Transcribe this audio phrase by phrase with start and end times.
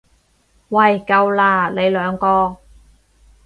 [0.69, 2.57] 喂夠喇，你兩個！